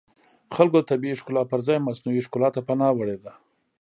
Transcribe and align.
خلکو 0.55 0.77
د 0.81 0.85
طبیعي 0.91 1.19
ښکلا 1.21 1.43
پرځای 1.51 1.77
مصنوعي 1.87 2.21
ښکلا 2.27 2.49
ته 2.55 2.61
پناه 2.67 2.91
وړې 2.95 3.17
وه 3.21 3.33